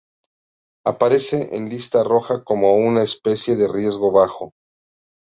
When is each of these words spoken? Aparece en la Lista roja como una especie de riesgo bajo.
Aparece 0.83 1.55
en 1.55 1.65
la 1.65 1.69
Lista 1.69 2.03
roja 2.03 2.43
como 2.43 2.75
una 2.75 3.03
especie 3.03 3.55
de 3.55 3.67
riesgo 3.67 4.11
bajo. 4.11 4.55